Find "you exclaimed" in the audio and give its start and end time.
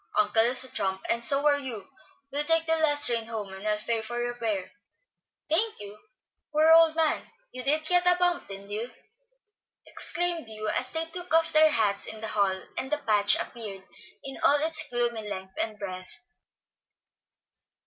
8.71-10.47